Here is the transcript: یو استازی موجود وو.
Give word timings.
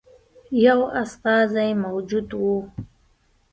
یو 0.65 0.79
استازی 1.03 1.71
موجود 1.83 2.27
وو. 2.41 2.55